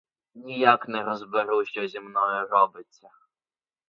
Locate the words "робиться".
2.47-3.09